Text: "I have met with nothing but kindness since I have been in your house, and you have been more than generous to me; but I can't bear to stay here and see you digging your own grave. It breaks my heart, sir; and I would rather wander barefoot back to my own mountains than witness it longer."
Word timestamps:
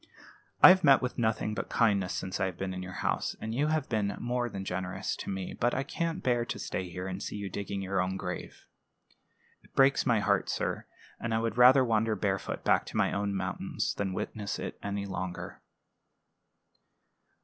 "I 0.63 0.69
have 0.69 0.83
met 0.83 0.99
with 1.03 1.19
nothing 1.19 1.53
but 1.53 1.69
kindness 1.69 2.15
since 2.15 2.39
I 2.39 2.47
have 2.47 2.57
been 2.57 2.73
in 2.73 2.81
your 2.81 3.03
house, 3.05 3.35
and 3.39 3.53
you 3.53 3.67
have 3.67 3.87
been 3.87 4.17
more 4.19 4.49
than 4.49 4.65
generous 4.65 5.15
to 5.17 5.29
me; 5.29 5.53
but 5.53 5.75
I 5.75 5.83
can't 5.83 6.23
bear 6.23 6.43
to 6.43 6.57
stay 6.57 6.89
here 6.89 7.05
and 7.05 7.21
see 7.21 7.35
you 7.35 7.51
digging 7.51 7.83
your 7.83 8.01
own 8.01 8.17
grave. 8.17 8.65
It 9.61 9.75
breaks 9.75 10.03
my 10.03 10.19
heart, 10.19 10.49
sir; 10.49 10.87
and 11.19 11.35
I 11.35 11.39
would 11.39 11.55
rather 11.55 11.85
wander 11.85 12.15
barefoot 12.15 12.63
back 12.63 12.87
to 12.87 12.97
my 12.97 13.13
own 13.13 13.35
mountains 13.35 13.93
than 13.93 14.13
witness 14.13 14.57
it 14.57 14.79
longer." 14.83 15.61